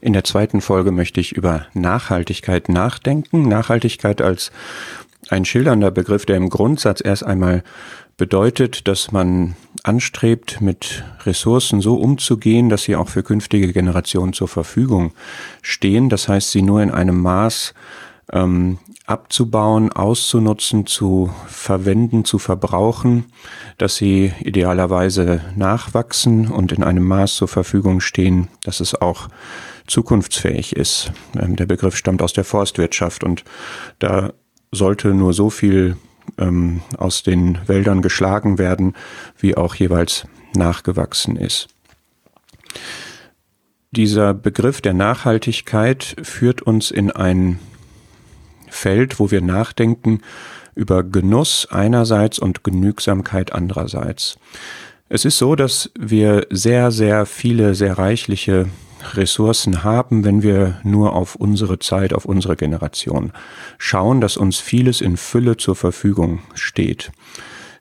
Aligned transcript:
In 0.00 0.12
der 0.12 0.24
zweiten 0.24 0.60
Folge 0.60 0.92
möchte 0.92 1.20
ich 1.20 1.32
über 1.32 1.66
Nachhaltigkeit 1.72 2.68
nachdenken. 2.68 3.48
Nachhaltigkeit 3.48 4.20
als 4.20 4.52
ein 5.28 5.44
schildernder 5.44 5.90
Begriff, 5.90 6.26
der 6.26 6.36
im 6.36 6.50
Grundsatz 6.50 7.00
erst 7.04 7.24
einmal 7.24 7.64
bedeutet, 8.16 8.88
dass 8.88 9.12
man 9.12 9.56
anstrebt, 9.82 10.60
mit 10.60 11.04
Ressourcen 11.24 11.80
so 11.80 11.96
umzugehen, 11.96 12.68
dass 12.68 12.84
sie 12.84 12.96
auch 12.96 13.08
für 13.08 13.22
künftige 13.22 13.72
Generationen 13.72 14.32
zur 14.32 14.48
Verfügung 14.48 15.12
stehen. 15.62 16.08
Das 16.08 16.28
heißt, 16.28 16.50
sie 16.50 16.62
nur 16.62 16.82
in 16.82 16.90
einem 16.90 17.20
Maß 17.20 17.74
ähm, 18.32 18.78
abzubauen, 19.06 19.92
auszunutzen, 19.92 20.86
zu 20.86 21.30
verwenden, 21.46 22.24
zu 22.24 22.38
verbrauchen, 22.38 23.26
dass 23.78 23.96
sie 23.96 24.32
idealerweise 24.40 25.42
nachwachsen 25.54 26.48
und 26.48 26.72
in 26.72 26.82
einem 26.82 27.04
Maß 27.04 27.36
zur 27.36 27.48
Verfügung 27.48 28.00
stehen, 28.00 28.48
dass 28.64 28.80
es 28.80 29.00
auch 29.00 29.28
zukunftsfähig 29.86 30.74
ist. 30.74 31.12
Ähm, 31.38 31.56
der 31.56 31.66
Begriff 31.66 31.96
stammt 31.96 32.22
aus 32.22 32.32
der 32.32 32.44
Forstwirtschaft 32.44 33.24
und 33.24 33.44
da 33.98 34.32
sollte 34.72 35.08
nur 35.14 35.32
so 35.32 35.50
viel 35.50 35.96
ähm, 36.38 36.82
aus 36.98 37.22
den 37.22 37.58
Wäldern 37.66 38.02
geschlagen 38.02 38.58
werden, 38.58 38.94
wie 39.38 39.56
auch 39.56 39.74
jeweils 39.74 40.26
nachgewachsen 40.54 41.36
ist. 41.36 41.68
Dieser 43.92 44.34
Begriff 44.34 44.80
der 44.80 44.94
Nachhaltigkeit 44.94 46.16
führt 46.22 46.62
uns 46.62 46.90
in 46.90 47.10
ein 47.10 47.58
Feld, 48.68 49.18
wo 49.18 49.30
wir 49.30 49.40
nachdenken 49.40 50.20
über 50.74 51.02
Genuss 51.02 51.66
einerseits 51.70 52.38
und 52.38 52.62
Genügsamkeit 52.62 53.52
andererseits. 53.52 54.38
Es 55.08 55.24
ist 55.24 55.38
so, 55.38 55.54
dass 55.54 55.90
wir 55.98 56.46
sehr, 56.50 56.90
sehr 56.90 57.26
viele, 57.26 57.74
sehr 57.74 57.96
reichliche 57.96 58.66
Ressourcen 59.14 59.84
haben, 59.84 60.24
wenn 60.24 60.42
wir 60.42 60.80
nur 60.82 61.14
auf 61.14 61.36
unsere 61.36 61.78
Zeit, 61.78 62.12
auf 62.12 62.24
unsere 62.24 62.56
Generation 62.56 63.32
schauen, 63.78 64.20
dass 64.20 64.36
uns 64.36 64.58
vieles 64.58 65.00
in 65.00 65.16
Fülle 65.16 65.56
zur 65.56 65.76
Verfügung 65.76 66.40
steht. 66.54 67.12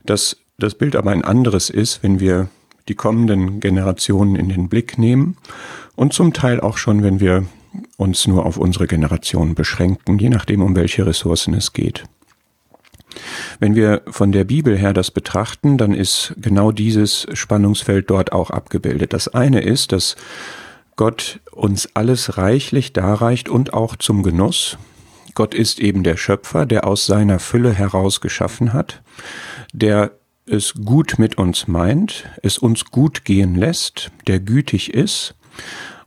Dass 0.05 0.37
das 0.57 0.75
Bild 0.75 0.95
aber 0.95 1.11
ein 1.11 1.23
anderes 1.23 1.69
ist, 1.69 2.03
wenn 2.03 2.19
wir 2.19 2.49
die 2.87 2.95
kommenden 2.95 3.59
Generationen 3.59 4.35
in 4.35 4.49
den 4.49 4.69
Blick 4.69 4.97
nehmen 4.97 5.37
und 5.95 6.13
zum 6.13 6.33
Teil 6.33 6.61
auch 6.61 6.77
schon, 6.77 7.03
wenn 7.03 7.19
wir 7.19 7.45
uns 7.97 8.27
nur 8.27 8.45
auf 8.45 8.57
unsere 8.57 8.87
Generation 8.87 9.55
beschränken, 9.55 10.19
je 10.19 10.29
nachdem, 10.29 10.61
um 10.61 10.75
welche 10.75 11.05
Ressourcen 11.05 11.53
es 11.53 11.73
geht. 11.73 12.03
Wenn 13.59 13.75
wir 13.75 14.01
von 14.07 14.31
der 14.31 14.43
Bibel 14.43 14.77
her 14.77 14.93
das 14.93 15.11
betrachten, 15.11 15.77
dann 15.77 15.93
ist 15.93 16.33
genau 16.37 16.71
dieses 16.71 17.27
Spannungsfeld 17.33 18.09
dort 18.09 18.31
auch 18.31 18.49
abgebildet. 18.49 19.13
Das 19.13 19.27
eine 19.29 19.61
ist, 19.61 19.91
dass 19.91 20.15
Gott 20.95 21.39
uns 21.51 21.89
alles 21.93 22.37
reichlich 22.37 22.93
darreicht 22.93 23.49
und 23.49 23.73
auch 23.73 23.95
zum 23.95 24.23
Genuss. 24.23 24.77
Gott 25.33 25.53
ist 25.53 25.79
eben 25.79 26.03
der 26.03 26.15
Schöpfer, 26.15 26.65
der 26.65 26.87
aus 26.87 27.05
seiner 27.05 27.39
Fülle 27.39 27.73
heraus 27.73 28.21
geschaffen 28.21 28.71
hat, 28.71 29.01
der 29.73 30.11
es 30.45 30.73
gut 30.73 31.15
mit 31.17 31.37
uns 31.37 31.67
meint, 31.67 32.29
es 32.41 32.57
uns 32.57 32.85
gut 32.85 33.25
gehen 33.25 33.55
lässt, 33.55 34.11
der 34.27 34.39
gütig 34.39 34.93
ist 34.93 35.35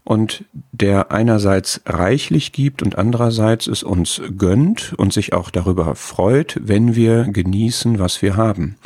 und 0.08 0.46
der 0.72 1.12
einerseits 1.12 1.82
reichlich 1.84 2.52
gibt 2.52 2.82
und 2.82 2.96
andererseits 2.96 3.66
es 3.66 3.82
uns 3.82 4.22
gönnt 4.38 4.94
und 4.96 5.12
sich 5.12 5.34
auch 5.34 5.50
darüber 5.50 5.94
freut, 5.96 6.58
wenn 6.62 6.94
wir 6.94 7.24
genießen, 7.24 7.98
was 7.98 8.22
wir 8.22 8.34
haben. 8.34 8.76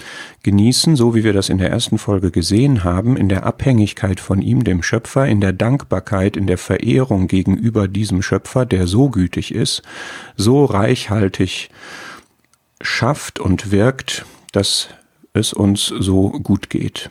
Genießen, 0.42 0.97
so 0.97 1.14
wie 1.14 1.23
wir 1.23 1.33
das 1.33 1.48
in 1.48 1.59
der 1.59 1.70
ersten 1.70 1.98
Folge 1.98 2.33
gesehen 2.33 2.83
haben, 2.83 3.17
in 3.17 3.29
der 3.29 3.47
Abhängigkeit 3.47 4.19
von 4.19 4.42
ihm, 4.42 4.64
dem 4.64 4.83
Schöpfer, 4.83 5.29
in 5.29 5.41
der 5.41 5.53
Dankbarkeit, 5.53 6.37
in 6.37 6.48
der 6.48 6.59
Verehrung 6.59 7.29
gegenüber 7.29 7.86
diesem 7.86 8.20
Schöpfer, 8.20 8.67
der 8.67 8.89
so 8.89 9.09
gütig 9.09 9.55
ist, 9.55 9.83
so 10.36 10.64
reichhaltig 10.64 11.70
schafft 12.81 13.39
und 13.39 13.70
wirkt, 13.70 14.27
dass 14.51 14.89
es 15.35 15.52
uns 15.52 15.86
so 15.86 16.30
gut 16.30 16.69
geht. 16.69 17.11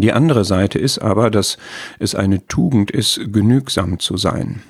Die 0.00 0.12
andere 0.12 0.44
Seite 0.44 0.78
ist 0.78 0.98
aber, 0.98 1.30
dass 1.30 1.58
es 1.98 2.14
eine 2.14 2.46
Tugend 2.46 2.90
ist, 2.90 3.20
genügsam 3.32 3.98
zu 3.98 4.16
sein. 4.16 4.62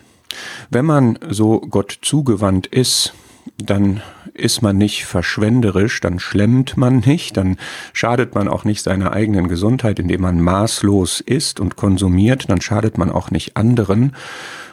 Wenn 0.71 0.85
man 0.85 1.19
so 1.29 1.61
Gott 1.61 1.99
zugewandt 2.03 2.67
ist, 2.67 3.13
dann 3.59 4.03
ist 4.35 4.63
man 4.63 4.77
nicht 4.77 5.07
verschwenderisch, 5.07 6.01
dann 6.01 6.19
schlemmt 6.19 6.77
man 6.77 6.99
nicht, 7.01 7.37
dann 7.37 7.57
schadet 7.93 8.35
man 8.35 8.49
auch 8.49 8.65
nicht 8.65 8.83
seiner 8.83 9.13
eigenen 9.13 9.49
Gesundheit, 9.49 9.99
indem 9.99 10.23
man 10.23 10.41
maßlos 10.41 11.21
isst 11.21 11.61
und 11.61 11.77
konsumiert, 11.77 12.49
dann 12.49 12.61
schadet 12.61 12.99
man 12.99 13.11
auch 13.11 13.31
nicht 13.31 13.57
anderen 13.57 14.15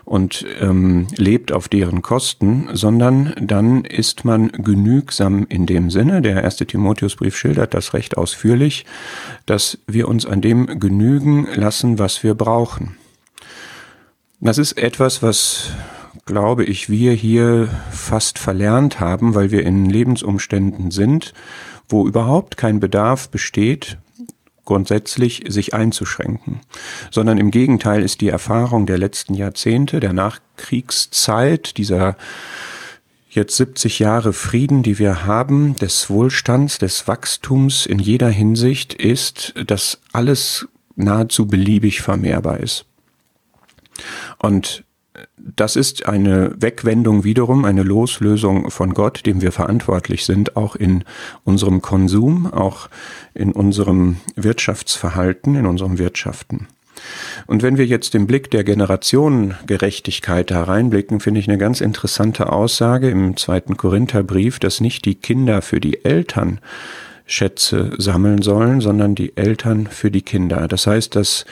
und 0.06 0.46
ähm, 0.60 1.08
lebt 1.16 1.52
auf 1.52 1.70
deren 1.70 2.02
Kosten, 2.02 2.70
sondern 2.74 3.34
dann 3.40 3.86
ist 3.86 4.26
man 4.26 4.50
genügsam 4.50 5.46
in 5.48 5.66
dem 5.66 5.90
Sinne, 5.90 6.22
der 6.22 6.44
erste 6.44 6.66
Timotheusbrief 6.66 7.38
schildert 7.38 7.74
das 7.74 7.94
recht 7.94 8.18
ausführlich, 8.18 8.86
dass 9.46 9.80
wir 9.88 10.08
uns 10.10 10.26
an 10.26 10.42
dem 10.42 10.80
genügen 10.80 11.48
lassen, 11.56 12.00
was 12.00 12.24
wir 12.24 12.36
brauchen. 12.36 12.98
Das 14.42 14.58
ist 14.58 14.74
etwas, 14.74 15.24
was 15.24 15.72
glaube 16.26 16.64
ich, 16.64 16.90
wir 16.90 17.14
hier 17.14 17.70
fast 17.92 18.40
verlernt 18.40 19.00
haben, 19.00 19.36
weil 19.36 19.52
wir 19.52 19.66
in 19.66 19.90
Lebensumständen 19.90 20.92
sind, 20.92 21.34
wo 21.90 22.08
überhaupt 22.08 22.58
kein 22.58 22.80
Bedarf 22.80 23.30
besteht, 23.30 23.98
grundsätzlich 24.66 25.44
sich 25.50 25.74
einzuschränken, 25.74 26.62
sondern 27.12 27.38
im 27.38 27.52
Gegenteil 27.52 28.02
ist 28.02 28.22
die 28.22 28.30
Erfahrung 28.30 28.86
der 28.86 28.98
letzten 28.98 29.34
Jahrzehnte, 29.34 30.00
der 30.00 30.14
Nachkriegszeit, 30.14 31.78
dieser 31.78 32.16
jetzt 33.30 33.58
70 33.58 34.00
Jahre 34.00 34.32
Frieden, 34.32 34.84
die 34.84 35.00
wir 35.00 35.26
haben, 35.26 35.76
des 35.76 36.10
Wohlstands, 36.10 36.78
des 36.78 37.08
Wachstums 37.08 37.86
in 37.86 38.00
jeder 38.00 38.30
Hinsicht, 38.30 38.94
ist, 38.94 39.54
dass 39.66 40.00
alles 40.14 40.68
nahezu 40.96 41.48
beliebig 41.48 42.02
vermehrbar 42.02 42.60
ist. 42.60 42.86
Und 44.38 44.84
das 45.38 45.76
ist 45.76 46.08
eine 46.08 46.54
Wegwendung 46.60 47.24
wiederum, 47.24 47.66
eine 47.66 47.84
Loslösung 47.84 48.72
von 48.72 48.94
Gott, 48.94 49.26
dem 49.26 49.42
wir 49.42 49.52
verantwortlich 49.52 50.26
sind, 50.26 50.56
auch 50.56 50.76
in 50.76 51.04
unserem 51.44 51.82
Konsum, 51.82 52.52
auch 52.52 52.90
in 53.34 53.52
unserem 53.52 54.18
Wirtschaftsverhalten, 54.36 55.56
in 55.56 55.66
unserem 55.66 56.00
Wirtschaften. 56.00 56.68
Und 57.48 57.64
wenn 57.64 57.78
wir 57.78 57.86
jetzt 57.86 58.14
den 58.14 58.28
Blick 58.28 58.50
der 58.52 58.64
Generationengerechtigkeit 58.64 60.52
hereinblicken, 60.52 61.20
finde 61.20 61.40
ich 61.40 61.50
eine 61.50 61.58
ganz 61.58 61.82
interessante 61.82 62.52
Aussage 62.52 63.10
im 63.10 63.36
zweiten 63.36 63.78
Korintherbrief, 63.78 64.60
dass 64.60 64.80
nicht 64.80 65.06
die 65.06 65.16
Kinder 65.16 65.62
für 65.62 65.80
die 65.80 66.06
Eltern 66.06 66.60
Schätze 67.26 67.92
sammeln 67.98 68.42
sollen, 68.42 68.82
sondern 68.82 69.16
die 69.16 69.38
Eltern 69.38 69.88
für 69.88 70.12
die 70.12 70.22
Kinder. 70.22 70.68
Das 70.68 70.88
heißt, 70.88 71.16
dass 71.16 71.46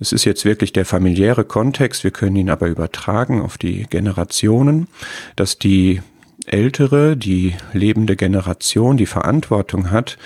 es 0.00 0.12
ist 0.12 0.24
jetzt 0.24 0.44
wirklich 0.44 0.72
der 0.72 0.84
familiäre 0.84 1.44
Kontext, 1.44 2.04
wir 2.04 2.10
können 2.10 2.36
ihn 2.36 2.50
aber 2.50 2.68
übertragen 2.68 3.42
auf 3.42 3.58
die 3.58 3.84
Generationen, 3.84 4.88
dass 5.36 5.58
die 5.58 6.00
ältere, 6.46 7.16
die 7.16 7.54
lebende 7.72 8.16
Generation 8.16 8.96
die 8.96 9.06
Verantwortung 9.06 9.90
hat, 9.90 10.16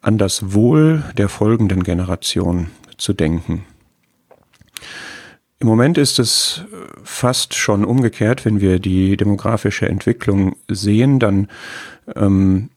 an 0.00 0.18
das 0.18 0.54
Wohl 0.54 1.02
der 1.16 1.28
folgenden 1.28 1.82
Generation 1.82 2.70
zu 2.96 3.12
denken. 3.12 3.64
Im 5.60 5.66
Moment 5.66 5.98
ist 5.98 6.20
es 6.20 6.62
fast 7.02 7.54
schon 7.54 7.84
umgekehrt, 7.84 8.44
wenn 8.44 8.60
wir 8.60 8.78
die 8.78 9.16
demografische 9.16 9.88
Entwicklung 9.88 10.54
sehen, 10.68 11.18
dann 11.18 11.48
ähm, 12.14 12.70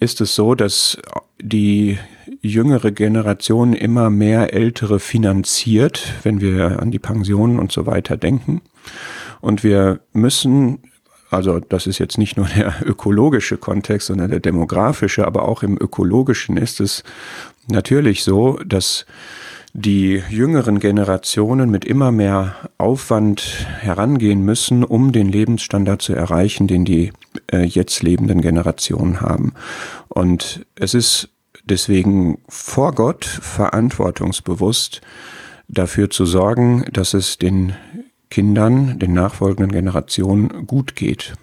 ist 0.00 0.20
es 0.20 0.34
so, 0.34 0.54
dass 0.54 0.98
die 1.40 1.98
jüngere 2.40 2.92
Generation 2.92 3.72
immer 3.72 4.10
mehr 4.10 4.52
Ältere 4.52 5.00
finanziert, 5.00 6.14
wenn 6.22 6.40
wir 6.40 6.80
an 6.80 6.90
die 6.90 6.98
Pensionen 6.98 7.58
und 7.58 7.72
so 7.72 7.86
weiter 7.86 8.16
denken. 8.16 8.62
Und 9.40 9.64
wir 9.64 10.00
müssen, 10.12 10.78
also 11.30 11.60
das 11.60 11.86
ist 11.86 11.98
jetzt 11.98 12.18
nicht 12.18 12.36
nur 12.36 12.46
der 12.46 12.74
ökologische 12.84 13.56
Kontext, 13.56 14.08
sondern 14.08 14.30
der 14.30 14.40
demografische, 14.40 15.26
aber 15.26 15.48
auch 15.48 15.62
im 15.62 15.76
ökologischen 15.78 16.56
ist 16.56 16.80
es 16.80 17.02
natürlich 17.68 18.22
so, 18.22 18.58
dass 18.64 19.06
die 19.78 20.22
jüngeren 20.30 20.78
Generationen 20.80 21.70
mit 21.70 21.84
immer 21.84 22.10
mehr 22.10 22.54
Aufwand 22.78 23.66
herangehen 23.80 24.42
müssen, 24.42 24.82
um 24.82 25.12
den 25.12 25.28
Lebensstandard 25.28 26.00
zu 26.00 26.14
erreichen, 26.14 26.66
den 26.66 26.86
die 26.86 27.12
äh, 27.52 27.62
jetzt 27.64 28.02
lebenden 28.02 28.40
Generationen 28.40 29.20
haben. 29.20 29.52
Und 30.08 30.64
es 30.76 30.94
ist 30.94 31.28
deswegen 31.64 32.38
vor 32.48 32.94
Gott 32.94 33.26
verantwortungsbewusst 33.26 35.02
dafür 35.68 36.08
zu 36.08 36.24
sorgen, 36.24 36.86
dass 36.92 37.12
es 37.12 37.36
den 37.36 37.74
Kindern, 38.30 38.98
den 38.98 39.12
nachfolgenden 39.12 39.72
Generationen 39.72 40.66
gut 40.66 40.96
geht. 40.96 41.34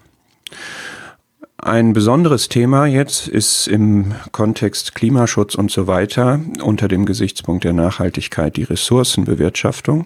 Ein 1.63 1.93
besonderes 1.93 2.49
Thema 2.49 2.87
jetzt 2.87 3.29
ist 3.29 3.69
im 3.69 4.15
Kontext 4.33 4.95
Klimaschutz 4.95 5.55
und 5.55 5.71
so 5.71 5.87
weiter 5.87 6.41
unter 6.61 6.89
dem 6.89 7.05
Gesichtspunkt 7.05 7.63
der 7.63 7.71
Nachhaltigkeit 7.71 8.57
die 8.57 8.63
Ressourcenbewirtschaftung. 8.63 10.05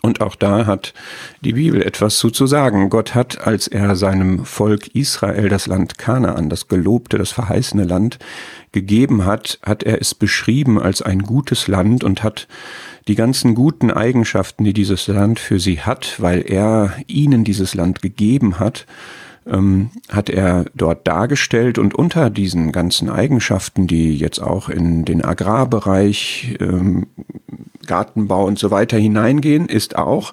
Und 0.00 0.22
auch 0.22 0.36
da 0.36 0.64
hat 0.64 0.94
die 1.42 1.52
Bibel 1.52 1.82
etwas 1.82 2.16
zu, 2.16 2.30
zu 2.30 2.46
sagen. 2.46 2.88
Gott 2.88 3.14
hat, 3.14 3.46
als 3.46 3.68
er 3.68 3.94
seinem 3.94 4.46
Volk 4.46 4.86
Israel 4.94 5.50
das 5.50 5.66
Land 5.66 5.98
Kanaan, 5.98 6.48
das 6.48 6.66
gelobte, 6.66 7.18
das 7.18 7.30
verheißene 7.30 7.84
Land 7.84 8.18
gegeben 8.72 9.26
hat, 9.26 9.58
hat 9.62 9.82
er 9.82 10.00
es 10.00 10.14
beschrieben 10.14 10.80
als 10.80 11.02
ein 11.02 11.18
gutes 11.18 11.68
Land 11.68 12.04
und 12.04 12.22
hat 12.22 12.48
die 13.06 13.16
ganzen 13.16 13.54
guten 13.54 13.90
Eigenschaften, 13.90 14.64
die 14.64 14.72
dieses 14.72 15.08
Land 15.08 15.40
für 15.40 15.60
sie 15.60 15.82
hat, 15.82 16.22
weil 16.22 16.40
er 16.40 16.94
ihnen 17.06 17.44
dieses 17.44 17.74
Land 17.74 18.00
gegeben 18.00 18.58
hat, 18.58 18.86
ähm, 19.46 19.90
hat 20.08 20.30
er 20.30 20.66
dort 20.74 21.06
dargestellt 21.06 21.78
und 21.78 21.94
unter 21.94 22.30
diesen 22.30 22.72
ganzen 22.72 23.10
Eigenschaften, 23.10 23.86
die 23.86 24.16
jetzt 24.16 24.40
auch 24.40 24.68
in 24.68 25.04
den 25.04 25.24
Agrarbereich, 25.24 26.56
ähm, 26.60 27.06
Gartenbau 27.86 28.46
und 28.46 28.58
so 28.58 28.70
weiter 28.70 28.96
hineingehen, 28.96 29.68
ist 29.68 29.96
auch, 29.96 30.32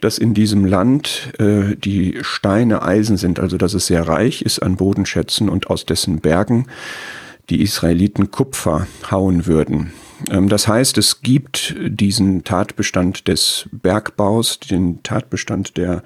dass 0.00 0.18
in 0.18 0.32
diesem 0.32 0.64
Land 0.64 1.32
äh, 1.38 1.76
die 1.76 2.18
Steine 2.22 2.82
Eisen 2.82 3.18
sind, 3.18 3.38
also 3.38 3.58
dass 3.58 3.74
es 3.74 3.86
sehr 3.86 4.08
reich 4.08 4.42
ist 4.42 4.60
an 4.60 4.76
Bodenschätzen 4.76 5.48
und 5.48 5.68
aus 5.68 5.84
dessen 5.84 6.20
Bergen 6.20 6.66
die 7.50 7.60
Israeliten 7.60 8.30
Kupfer 8.30 8.86
hauen 9.10 9.46
würden. 9.46 9.92
Ähm, 10.30 10.48
das 10.48 10.68
heißt, 10.68 10.98
es 10.98 11.20
gibt 11.22 11.74
diesen 11.78 12.44
Tatbestand 12.44 13.28
des 13.28 13.68
Bergbaus, 13.72 14.58
den 14.60 15.02
Tatbestand 15.02 15.76
der 15.76 16.02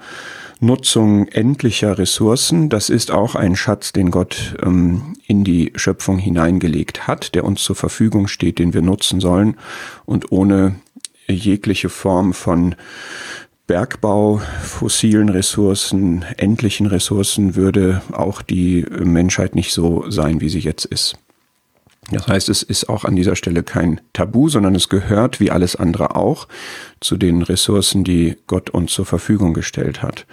Nutzung 0.59 1.27
endlicher 1.27 1.97
Ressourcen. 1.97 2.69
Das 2.69 2.89
ist 2.89 3.11
auch 3.11 3.35
ein 3.35 3.55
Schatz, 3.55 3.93
den 3.93 4.11
Gott 4.11 4.55
ähm, 4.61 5.15
in 5.25 5.43
die 5.43 5.71
Schöpfung 5.75 6.17
hineingelegt 6.17 7.07
hat, 7.07 7.35
der 7.35 7.45
uns 7.45 7.63
zur 7.63 7.75
Verfügung 7.75 8.27
steht, 8.27 8.59
den 8.59 8.73
wir 8.73 8.81
nutzen 8.81 9.19
sollen. 9.19 9.57
Und 10.05 10.31
ohne 10.31 10.75
jegliche 11.27 11.89
Form 11.89 12.33
von 12.33 12.75
Bergbau, 13.67 14.41
fossilen 14.61 15.29
Ressourcen, 15.29 16.25
endlichen 16.37 16.87
Ressourcen 16.87 17.55
würde 17.55 18.01
auch 18.11 18.41
die 18.41 18.85
Menschheit 18.89 19.55
nicht 19.55 19.71
so 19.71 20.09
sein, 20.09 20.41
wie 20.41 20.49
sie 20.49 20.59
jetzt 20.59 20.85
ist. 20.85 21.17
Das 22.11 22.27
heißt, 22.27 22.49
es 22.49 22.63
ist 22.63 22.89
auch 22.89 23.05
an 23.05 23.15
dieser 23.15 23.35
Stelle 23.35 23.63
kein 23.63 24.01
Tabu, 24.13 24.49
sondern 24.49 24.75
es 24.75 24.89
gehört, 24.89 25.39
wie 25.39 25.51
alles 25.51 25.75
andere 25.75 26.15
auch, 26.15 26.47
zu 26.99 27.17
den 27.17 27.41
Ressourcen, 27.41 28.03
die 28.03 28.37
Gott 28.47 28.69
uns 28.69 28.93
zur 28.93 29.05
Verfügung 29.05 29.53
gestellt 29.53 30.01
hat. 30.01 30.25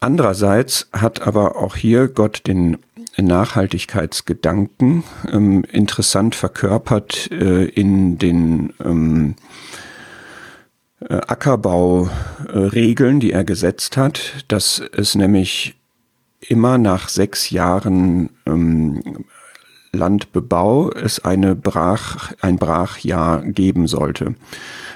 Andererseits 0.00 0.88
hat 0.92 1.22
aber 1.22 1.56
auch 1.56 1.76
hier 1.76 2.08
Gott 2.08 2.42
den 2.46 2.78
Nachhaltigkeitsgedanken 3.16 5.02
ähm, 5.30 5.64
interessant 5.64 6.36
verkörpert 6.36 7.30
äh, 7.32 7.64
in 7.64 8.18
den 8.18 8.74
ähm, 8.84 9.34
äh, 11.00 11.14
Ackerbauregeln, 11.14 13.18
die 13.18 13.32
er 13.32 13.44
gesetzt 13.44 13.96
hat, 13.96 14.44
dass 14.48 14.80
es 14.92 15.16
nämlich 15.16 15.74
immer 16.40 16.78
nach 16.78 17.08
sechs 17.08 17.50
Jahren 17.50 18.30
ähm, 18.46 19.24
Landbebau 19.92 20.90
es 20.90 21.24
eine 21.24 21.54
Brach, 21.54 22.32
ein 22.40 22.56
Brachjahr 22.56 23.42
geben 23.42 23.86
sollte. 23.86 24.34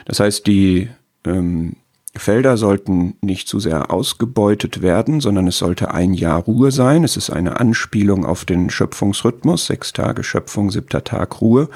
Das 0.05 0.21
heißt, 0.21 0.47
die 0.47 0.89
ähm, 1.25 1.77
Felder 2.15 2.59
sollten 2.59 3.15
nicht 3.23 3.49
zu 3.49 3.59
sehr 3.59 3.91
ausgebeutet 3.91 4.83
werden, 4.83 5.21
sondern 5.21 5.47
es 5.47 5.57
sollte 5.57 5.95
ein 5.95 6.13
Jahr 6.13 6.43
Ruhe 6.43 6.71
sein. 6.71 7.05
Es 7.05 7.17
ist 7.17 7.31
eine 7.31 7.59
Anspielung 7.59 8.27
auf 8.27 8.45
den 8.45 8.69
Schöpfungsrhythmus, 8.69 9.65
sechs 9.65 9.95
Tage 9.95 10.23
Schöpfung, 10.23 10.71
siebter 10.71 11.05
Tag 11.05 11.41
Ruhe, 11.41 11.71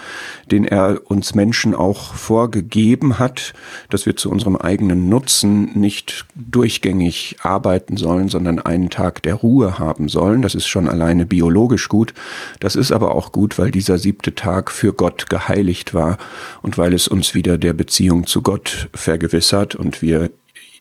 den 0.50 0.66
er 0.66 1.00
uns 1.10 1.34
Menschen 1.34 1.74
auch 1.74 2.12
vorgegeben 2.12 3.18
hat, 3.18 3.54
dass 3.88 4.04
wir 4.04 4.16
zu 4.16 4.30
unserem 4.30 4.56
eigenen 4.56 5.08
Nutzen 5.08 5.70
nicht 5.72 6.26
durchgängig 6.34 7.36
arbeiten 7.42 7.96
sollen, 7.96 8.28
sondern 8.28 8.58
einen 8.58 8.90
Tag 8.90 9.22
der 9.22 9.36
Ruhe 9.36 9.78
haben 9.78 10.10
sollen. 10.10 10.42
Das 10.42 10.54
ist 10.54 10.66
schon 10.66 10.86
alleine 10.86 11.24
biologisch 11.24 11.88
gut. 11.88 12.12
Das 12.60 12.76
ist 12.76 12.92
aber 12.92 13.14
auch 13.14 13.32
gut, 13.32 13.58
weil 13.58 13.70
dieser 13.70 13.96
siebte 13.96 14.34
Tag 14.34 14.70
für 14.70 14.92
Gott 14.92 15.30
geheiligt 15.30 15.94
war 15.94 16.18
und 16.60 16.76
weil 16.76 16.92
es 16.92 17.08
uns 17.08 17.34
wieder 17.34 17.56
der 17.56 17.72
Beziehung 17.72 18.26
zu 18.26 18.42
Gott 18.42 18.90
vergewissert 18.92 19.74
und 19.74 20.02
wir 20.02 20.25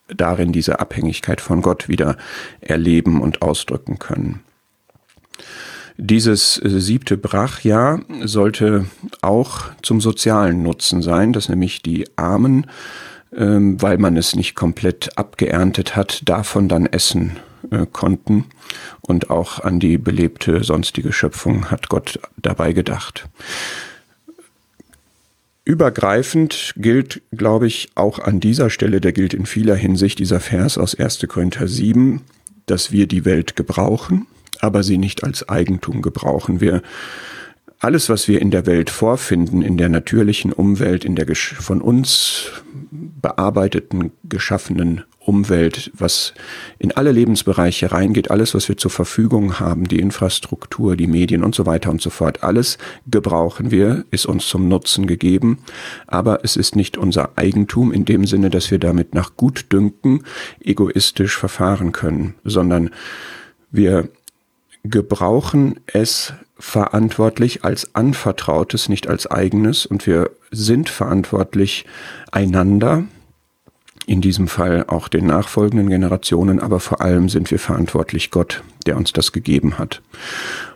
darin 0.07 0.52
diese 0.52 0.80
Abhängigkeit 0.80 1.42
von 1.42 1.62
Gott 1.62 1.90
wieder 1.90 2.18
erleben 2.62 3.22
und 3.22 3.42
ausdrücken 3.42 4.00
können. 4.00 4.42
Dieses 5.98 6.62
äh, 6.62 6.69
siebte 6.80 7.18
Brachjahr 7.18 8.02
sollte 8.24 8.86
auch 9.22 9.62
zum 9.81 10.02
sozialen 10.02 10.62
Nutzen 10.62 11.02
sein, 11.02 11.31
dass 11.31 11.48
nämlich 11.48 11.81
die 11.81 12.06
Armen, 12.18 12.68
ähm, 13.34 13.81
weil 13.81 13.98
man 13.98 14.18
es 14.18 14.36
nicht 14.36 14.56
komplett 14.56 15.18
abgeerntet 15.18 15.96
hat, 15.96 16.22
davon 16.28 16.68
dann 16.68 16.86
essen 16.86 17.38
äh, 17.72 17.86
konnten. 17.86 18.46
Und 19.01 19.30
auch 19.30 19.60
an 19.60 19.80
die 19.80 19.98
belebte 19.98 20.63
sonstige 20.63 21.13
Schöpfung 21.13 21.72
hat 21.72 21.88
Gott 21.88 22.19
dabei 22.38 22.74
gedacht. 22.74 23.30
Übergreifend 25.65 26.73
gilt, 26.77 27.23
glaube 27.31 27.65
ich, 27.65 27.89
auch 27.95 28.19
an 28.19 28.39
dieser 28.39 28.69
Stelle, 28.69 29.01
der 29.01 29.13
gilt 29.13 29.33
in 29.33 29.47
vieler 29.47 29.75
Hinsicht 29.75 30.19
dieser 30.19 30.39
Vers 30.39 30.77
aus 30.77 30.94
1. 30.94 31.25
Korinther 31.27 31.67
7, 31.67 32.21
dass 32.67 32.91
wir 32.91 33.07
die 33.07 33.25
Welt 33.25 33.56
gebrauchen, 33.56 34.27
aber 34.59 34.83
sie 34.83 35.00
nicht 35.00 35.23
als 35.23 35.50
Eigentum 35.50 36.03
gebrauchen. 36.03 36.62
Wir 36.62 36.83
alles, 37.79 38.09
was 38.09 38.27
wir 38.27 38.41
in 38.41 38.51
der 38.51 38.67
Welt 38.67 38.91
vorfinden, 38.91 39.63
in 39.63 39.77
der 39.77 39.89
natürlichen 39.89 40.53
Umwelt, 40.53 41.03
in 41.03 41.15
der 41.15 41.35
von 41.35 41.81
uns 41.81 42.51
bearbeiteten, 42.91 44.12
geschaffenen 44.23 45.03
Umwelt, 45.25 45.92
was 45.94 46.33
in 46.77 46.92
alle 46.92 47.12
Lebensbereiche 47.12 47.92
reingeht, 47.92 48.31
alles, 48.31 48.54
was 48.54 48.69
wir 48.69 48.77
zur 48.77 48.92
Verfügung 48.92 49.60
haben, 49.60 49.88
die 49.88 50.00
Infrastruktur, 50.00 50.95
die 50.95 51.07
Medien 51.07 51.44
und 51.44 51.56
so 51.56 51.66
weiter 51.66 51.89
und 51.89 52.01
so 52.01 52.10
fort, 52.10 52.44
alles 52.44 52.77
gebrauchen 53.10 53.72
wir, 53.72 54.06
ist 54.12 54.25
uns 54.25 54.48
zum 54.48 54.68
Nutzen 54.68 55.07
gegeben, 55.07 55.60
aber 56.07 56.44
es 56.44 56.56
ist 56.56 56.75
nicht 56.75 56.98
unser 56.98 57.38
Eigentum 57.38 57.92
in 57.92 58.06
dem 58.06 58.25
Sinne, 58.25 58.50
dass 58.50 58.69
wir 58.72 58.80
damit 58.80 59.16
nach 59.16 59.36
Gutdünken 59.36 60.24
egoistisch 60.60 61.38
verfahren 61.38 61.92
können, 61.92 62.36
sondern 62.44 62.92
wir 63.72 64.10
gebrauchen 64.83 65.80
es 65.88 66.33
verantwortlich 66.57 67.63
als 67.63 67.95
anvertrautes, 67.95 68.89
nicht 68.89 69.07
als 69.07 69.27
eigenes. 69.27 69.86
Und 69.86 70.07
wir 70.07 70.31
sind 70.51 70.89
verantwortlich 70.89 71.86
einander, 72.31 73.04
in 74.07 74.22
diesem 74.22 74.48
Fall 74.48 74.86
auch 74.88 75.07
den 75.07 75.25
nachfolgenden 75.25 75.90
Generationen, 75.90 76.60
aber 76.60 76.79
vor 76.79 77.01
allem 77.01 77.29
sind 77.29 77.50
wir 77.51 77.60
verantwortlich 77.60 78.32
Gott, 78.32 78.63
der 78.86 78.98
uns 78.98 79.13
das 79.13 79.32
gegeben 79.32 79.77
hat. 79.77 80.01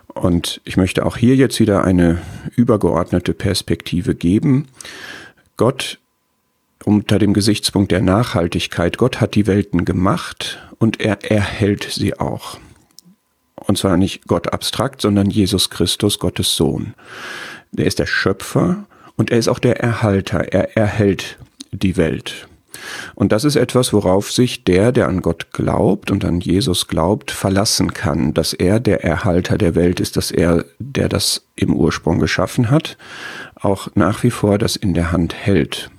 Und 0.08 0.60
ich 0.64 0.76
möchte 0.76 1.06
auch 1.06 1.16
hier 1.16 1.36
jetzt 1.36 1.60
wieder 1.60 1.84
eine 1.84 2.20
übergeordnete 2.56 3.32
Perspektive 3.32 4.14
geben. 4.14 4.66
Gott 5.56 5.98
unter 6.84 7.18
dem 7.18 7.34
Gesichtspunkt 7.34 7.92
der 7.92 8.00
Nachhaltigkeit, 8.00 8.96
Gott 8.96 9.20
hat 9.20 9.34
die 9.34 9.46
Welten 9.46 9.84
gemacht 9.84 10.58
und 10.78 11.00
er 11.00 11.30
erhält 11.30 11.84
sie 11.90 12.18
auch. 12.18 12.58
Und 13.54 13.76
zwar 13.76 13.96
nicht 13.96 14.26
Gott 14.26 14.52
abstrakt, 14.52 15.02
sondern 15.02 15.28
Jesus 15.28 15.68
Christus, 15.70 16.18
Gottes 16.18 16.56
Sohn. 16.56 16.94
Der 17.70 17.86
ist 17.86 17.98
der 17.98 18.06
Schöpfer 18.06 18.84
und 19.16 19.30
er 19.30 19.38
ist 19.38 19.48
auch 19.48 19.58
der 19.58 19.78
Erhalter. 19.80 20.52
Er 20.52 20.76
erhält 20.76 21.38
die 21.70 21.96
Welt. 21.98 22.48
Und 23.14 23.32
das 23.32 23.44
ist 23.44 23.56
etwas, 23.56 23.92
worauf 23.92 24.32
sich 24.32 24.64
der, 24.64 24.92
der 24.92 25.08
an 25.08 25.22
Gott 25.22 25.52
glaubt 25.52 26.10
und 26.10 26.24
an 26.24 26.40
Jesus 26.40 26.88
glaubt, 26.88 27.30
verlassen 27.30 27.94
kann, 27.94 28.34
dass 28.34 28.52
er 28.52 28.80
der 28.80 29.04
Erhalter 29.04 29.58
der 29.58 29.74
Welt 29.74 30.00
ist, 30.00 30.16
dass 30.16 30.30
er, 30.30 30.64
der 30.78 31.08
das 31.08 31.46
im 31.56 31.74
Ursprung 31.74 32.18
geschaffen 32.18 32.70
hat, 32.70 32.96
auch 33.54 33.88
nach 33.94 34.22
wie 34.22 34.30
vor 34.30 34.58
das 34.58 34.76
in 34.76 34.94
der 34.94 35.12
Hand 35.12 35.34
hält. 35.34 35.90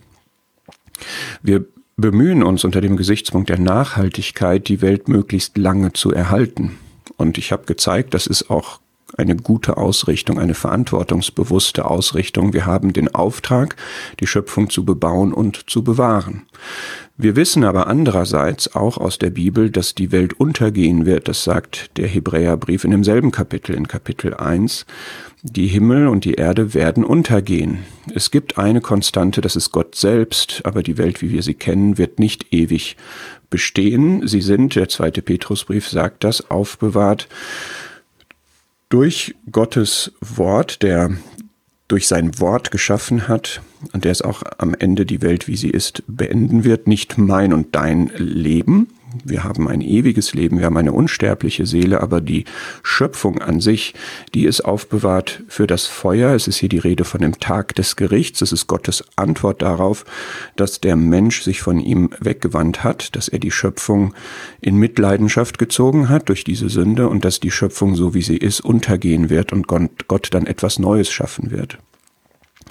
Wir 1.42 1.66
bemühen 1.98 2.44
uns 2.44 2.64
unter 2.64 2.82
dem 2.82 2.98
Gesichtspunkt 2.98 3.50
der 3.50 3.60
Nachhaltigkeit, 3.60 4.68
die 4.68 4.82
Welt 4.82 5.08
möglichst 5.08 5.58
lange 5.58 5.94
zu 5.94 6.12
erhalten. 6.12 6.78
Und 7.18 7.38
ich 7.38 7.52
habe 7.52 7.66
gezeigt, 7.66 8.14
das 8.14 8.28
ist 8.28 8.50
auch 8.50 8.81
eine 9.18 9.36
gute 9.36 9.78
Ausrichtung, 9.78 10.40
eine 10.40 10.54
verantwortungsbewusste 10.54 11.86
Ausrichtung. 11.86 12.54
Wir 12.54 12.66
haben 12.66 12.94
den 12.94 13.14
Auftrag, 13.14 13.76
die 14.20 14.28
Schöpfung 14.28 14.70
zu 14.70 14.86
bebauen 14.86 15.34
und 15.34 15.70
zu 15.70 15.84
bewahren. 15.84 16.44
Wir 17.18 17.36
wissen 17.36 17.64
aber 17.64 17.86
andererseits 17.86 18.76
auch 18.76 18.98
aus 18.98 19.20
der 19.20 19.30
Bibel, 19.30 19.70
dass 19.70 19.94
die 19.94 20.12
Welt 20.12 20.34
untergehen 20.40 21.06
wird. 21.06 21.28
Das 21.28 21.44
sagt 21.44 21.98
der 21.98 22.08
Hebräerbrief 22.08 22.84
in 22.84 22.92
demselben 22.92 23.32
Kapitel, 23.32 23.76
in 23.76 23.88
Kapitel 23.88 24.34
1. 24.34 24.88
Die 25.44 25.68
Himmel 25.68 26.08
und 26.08 26.26
die 26.26 26.34
Erde 26.34 26.74
werden 26.74 27.04
untergehen. 27.04 27.80
Es 28.14 28.32
gibt 28.32 28.58
eine 28.58 28.82
Konstante, 28.82 29.42
das 29.42 29.56
ist 29.56 29.72
Gott 29.72 29.96
selbst, 29.96 30.62
aber 30.64 30.82
die 30.84 30.98
Welt, 30.98 31.22
wie 31.22 31.32
wir 31.32 31.44
sie 31.44 31.54
kennen, 31.54 31.98
wird 31.98 32.20
nicht 32.20 32.54
ewig 32.54 32.96
bestehen. 33.50 34.28
Sie 34.28 34.42
sind, 34.42 34.76
der 34.76 34.90
zweite 34.90 35.22
Petrusbrief 35.22 35.88
sagt 35.88 36.24
das, 36.24 36.50
aufbewahrt 36.50 37.28
durch 38.92 39.36
Gottes 39.52 40.12
Wort, 40.20 40.84
der 40.84 41.12
durch 41.88 42.08
sein 42.08 42.40
Wort 42.40 42.72
geschaffen 42.72 43.28
hat 43.28 43.62
und 43.94 44.06
der 44.06 44.12
es 44.12 44.22
auch 44.22 44.44
am 44.58 44.74
Ende 44.74 45.06
die 45.06 45.22
Welt, 45.22 45.48
wie 45.48 45.58
sie 45.58 45.70
ist, 45.70 46.04
beenden 46.08 46.64
wird. 46.64 46.88
Nicht 46.88 47.18
mein 47.18 47.54
und 47.54 47.76
dein 47.76 48.12
Leben, 48.16 48.88
wir 49.24 49.44
haben 49.44 49.68
ein 49.68 49.82
ewiges 49.82 50.34
Leben, 50.34 50.60
wir 50.60 50.66
haben 50.66 50.78
eine 50.78 50.94
unsterbliche 50.94 51.66
Seele, 51.66 52.02
aber 52.02 52.22
die 52.22 52.46
Schöpfung 52.84 53.42
an 53.42 53.60
sich, 53.60 53.94
die 54.34 54.46
ist 54.46 54.62
aufbewahrt 54.62 55.44
für 55.48 55.68
das 55.68 55.88
Feuer. 55.88 56.34
Es 56.34 56.48
ist 56.48 56.58
hier 56.58 56.70
die 56.70 56.78
Rede 56.78 57.04
von 57.04 57.22
dem 57.22 57.40
Tag 57.40 57.76
des 57.76 57.96
Gerichts. 57.96 58.42
Es 58.42 58.52
ist 58.52 58.68
Gottes 58.68 59.04
Antwort 59.16 59.62
darauf, 59.62 60.06
dass 60.56 60.82
der 60.82 60.96
Mensch 60.96 61.42
sich 61.42 61.62
von 61.62 61.80
ihm 61.80 62.10
weggewandt 62.20 62.84
hat, 62.84 63.16
dass 63.16 63.28
er 63.28 63.40
die 63.40 63.52
Schöpfung 63.52 64.14
in 64.62 64.76
Mitleidenschaft 64.76 65.58
gezogen 65.58 66.10
hat 66.10 66.30
durch 66.30 66.44
diese 66.44 66.70
Sünde 66.70 67.10
und 67.10 67.26
dass 67.26 67.40
die 67.40 67.52
Schöpfung, 67.52 67.96
so 67.96 68.14
wie 68.14 68.22
sie 68.22 68.38
ist, 68.38 68.62
untergehen 68.62 69.30
wird 69.30 69.54
und 69.54 69.68
Gott 69.68 70.30
dann 70.32 70.48
etwas 70.48 70.80
Neues 70.80 71.12
schaffen 71.12 71.52
wird. 71.52 71.78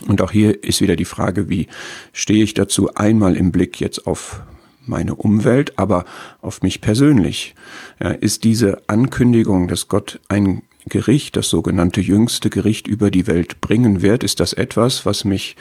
Und 0.06 0.22
auch 0.22 0.30
hier 0.30 0.64
ist 0.64 0.80
wieder 0.80 0.96
die 0.96 1.04
Frage, 1.04 1.48
wie 1.48 1.66
stehe 2.12 2.42
ich 2.42 2.54
dazu 2.54 2.94
einmal 2.94 3.36
im 3.36 3.52
Blick 3.52 3.80
jetzt 3.80 4.06
auf 4.06 4.42
meine 4.86 5.14
Umwelt, 5.14 5.78
aber 5.78 6.04
auf 6.40 6.62
mich 6.62 6.80
persönlich. 6.80 7.54
Ja, 8.00 8.10
ist 8.10 8.44
diese 8.44 8.82
Ankündigung, 8.86 9.68
dass 9.68 9.88
Gott 9.88 10.20
ein 10.28 10.62
Gericht, 10.88 11.36
das 11.36 11.48
sogenannte 11.48 12.00
jüngste 12.00 12.50
Gericht 12.50 12.86
über 12.86 13.10
die 13.10 13.26
Welt 13.26 13.60
bringen 13.60 14.02
wird, 14.02 14.24
ist 14.24 14.40
das 14.40 14.52
etwas, 14.52 15.04
was 15.04 15.24
mich 15.24 15.56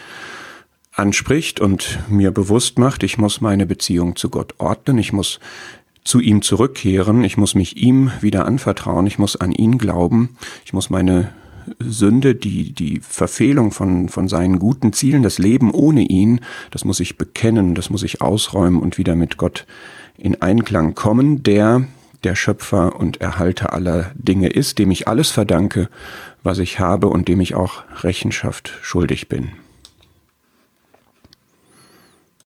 anspricht 0.94 1.60
und 1.60 2.00
mir 2.10 2.32
bewusst 2.32 2.80
macht, 2.80 3.04
ich 3.04 3.18
muss 3.18 3.42
meine 3.42 3.66
Beziehung 3.66 4.16
zu 4.16 4.30
Gott 4.30 4.56
ordnen, 4.58 4.98
ich 4.98 5.14
muss 5.14 5.40
zu 6.04 6.20
ihm 6.20 6.42
zurückkehren, 6.42 7.24
ich 7.24 7.38
muss 7.38 7.56
mich 7.56 7.78
ihm 7.78 8.12
wieder 8.22 8.46
anvertrauen, 8.46 9.06
ich 9.08 9.20
muss 9.20 9.36
an 9.36 9.52
ihn 9.52 9.78
glauben, 9.78 10.38
ich 10.66 10.74
muss 10.74 10.90
meine 10.90 11.32
Sünde, 11.80 12.36
die, 12.36 12.74
die 12.74 13.00
Verfehlung 13.00 13.72
von, 13.72 14.10
von 14.10 14.28
seinen 14.28 14.60
guten 14.60 14.94
Zielen, 14.94 15.24
das 15.24 15.38
Leben 15.38 15.72
ohne 15.72 16.02
ihn, 16.02 16.42
das 16.72 16.86
muss 16.86 17.00
ich 17.00 17.18
bekennen, 17.18 17.76
das 17.76 17.90
muss 17.90 18.04
ich 18.04 18.22
ausräumen 18.22 18.82
und 18.82 18.98
wieder 18.98 19.16
mit 19.16 19.38
Gott 19.38 19.66
in 20.18 20.42
Einklang 20.42 20.96
kommen, 20.96 21.44
der 21.44 21.86
der 22.24 22.36
Schöpfer 22.36 23.00
und 23.00 23.22
Erhalter 23.22 23.74
aller 23.74 24.12
Dinge 24.16 24.50
ist, 24.50 24.78
dem 24.78 24.92
ich 24.92 25.08
alles 25.08 25.30
verdanke, 25.32 25.90
was 26.44 26.60
ich 26.60 26.80
habe 26.80 27.08
und 27.08 27.28
dem 27.28 27.40
ich 27.40 27.56
auch 27.56 27.84
Rechenschaft 28.04 28.74
schuldig 28.82 29.30
bin. 29.30 29.52